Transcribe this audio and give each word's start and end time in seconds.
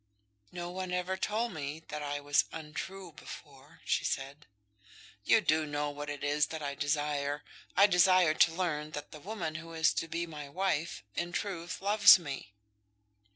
"No 0.51 0.71
one 0.71 0.91
ever 0.91 1.15
told 1.15 1.53
me 1.53 1.81
that 1.89 2.01
I 2.01 2.19
was 2.19 2.45
untrue 2.51 3.11
before," 3.11 3.81
she 3.85 4.03
said. 4.03 4.47
"You 5.25 5.41
do 5.41 5.67
know 5.67 5.91
what 5.91 6.09
it 6.09 6.23
is 6.23 6.47
that 6.47 6.63
I 6.63 6.73
desire. 6.73 7.43
I 7.77 7.85
desire 7.85 8.33
to 8.33 8.51
learn 8.55 8.93
that 8.93 9.11
the 9.11 9.19
woman 9.19 9.53
who 9.61 9.73
is 9.73 9.93
to 9.93 10.07
be 10.07 10.25
my 10.25 10.49
wife, 10.49 11.03
in 11.15 11.31
truth, 11.33 11.83
loves 11.83 12.17
me." 12.17 12.51